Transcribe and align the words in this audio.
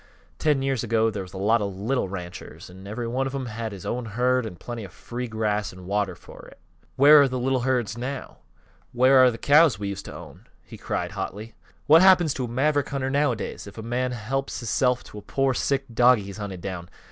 "Ten 0.39 0.63
years 0.63 0.83
ago 0.83 1.11
there 1.11 1.21
was 1.21 1.33
a 1.33 1.37
lot 1.37 1.61
of 1.61 1.75
little 1.77 2.09
ranchers, 2.09 2.71
an' 2.71 2.87
every 2.87 3.07
one 3.07 3.27
of 3.27 3.35
'em 3.35 3.45
had 3.45 3.71
his 3.71 3.85
own 3.85 4.05
herd, 4.05 4.47
an' 4.47 4.55
plenty 4.55 4.83
of 4.83 4.91
free 4.91 5.27
grass 5.27 5.71
an' 5.71 5.85
water 5.85 6.15
fer 6.15 6.39
it. 6.49 6.59
Where 6.95 7.21
are 7.21 7.27
th' 7.27 7.33
little 7.33 7.59
herds 7.59 7.95
now? 7.99 8.37
Where 8.93 9.23
are 9.23 9.29
th' 9.29 9.39
cows 9.39 9.73
that 9.73 9.81
we 9.81 9.89
used 9.89 10.05
to 10.05 10.15
own?" 10.15 10.47
he 10.63 10.75
cried, 10.75 11.11
hotly. 11.11 11.53
"What 11.85 12.01
happens 12.01 12.33
to 12.33 12.45
a 12.45 12.47
maverick 12.47 12.89
hunter, 12.89 13.11
nowadays? 13.11 13.67
If 13.67 13.77
a 13.77 13.83
man 13.83 14.11
helps 14.11 14.59
hisself 14.59 15.03
to 15.03 15.19
a 15.19 15.21
pore, 15.21 15.53
sick 15.53 15.85
dogie 15.93 16.23
he's 16.23 16.37
hunted 16.37 16.61
down! 16.61 16.89